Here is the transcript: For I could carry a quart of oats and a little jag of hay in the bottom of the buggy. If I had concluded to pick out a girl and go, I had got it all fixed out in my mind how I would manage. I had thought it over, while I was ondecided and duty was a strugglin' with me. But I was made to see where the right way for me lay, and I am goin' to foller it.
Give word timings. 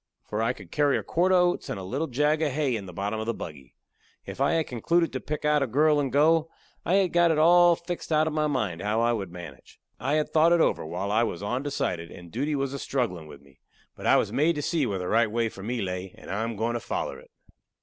For 0.23 0.41
I 0.41 0.53
could 0.53 0.71
carry 0.71 0.97
a 0.97 1.03
quart 1.03 1.31
of 1.31 1.37
oats 1.37 1.69
and 1.69 1.79
a 1.79 1.83
little 1.83 2.07
jag 2.07 2.41
of 2.41 2.51
hay 2.53 2.75
in 2.75 2.87
the 2.87 2.91
bottom 2.91 3.19
of 3.19 3.27
the 3.27 3.35
buggy. 3.35 3.75
If 4.25 4.41
I 4.41 4.53
had 4.53 4.65
concluded 4.65 5.13
to 5.13 5.19
pick 5.19 5.45
out 5.45 5.61
a 5.61 5.67
girl 5.67 5.99
and 5.99 6.11
go, 6.11 6.49
I 6.83 6.95
had 6.95 7.13
got 7.13 7.29
it 7.29 7.37
all 7.37 7.75
fixed 7.75 8.11
out 8.11 8.25
in 8.25 8.33
my 8.33 8.47
mind 8.47 8.81
how 8.81 8.99
I 9.01 9.13
would 9.13 9.31
manage. 9.31 9.79
I 9.99 10.13
had 10.13 10.29
thought 10.33 10.53
it 10.53 10.59
over, 10.59 10.83
while 10.83 11.11
I 11.11 11.21
was 11.21 11.43
ondecided 11.43 12.09
and 12.09 12.31
duty 12.31 12.55
was 12.55 12.73
a 12.73 12.79
strugglin' 12.79 13.27
with 13.27 13.41
me. 13.43 13.59
But 13.95 14.07
I 14.07 14.15
was 14.15 14.33
made 14.33 14.55
to 14.55 14.63
see 14.63 14.87
where 14.87 14.97
the 14.97 15.07
right 15.07 15.29
way 15.29 15.49
for 15.49 15.61
me 15.61 15.83
lay, 15.83 16.15
and 16.17 16.31
I 16.31 16.41
am 16.45 16.55
goin' 16.55 16.73
to 16.73 16.79
foller 16.79 17.19
it. 17.19 17.29